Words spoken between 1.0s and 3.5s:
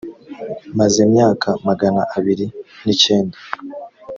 myaka magana abiri n icyenda